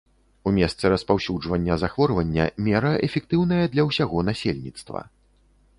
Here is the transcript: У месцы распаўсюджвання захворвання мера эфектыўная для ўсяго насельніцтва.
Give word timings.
У 0.51 0.53
месцы 0.59 0.89
распаўсюджвання 0.93 1.77
захворвання 1.83 2.49
мера 2.69 2.93
эфектыўная 3.09 3.61
для 3.77 3.83
ўсяго 3.91 4.17
насельніцтва. 4.33 4.99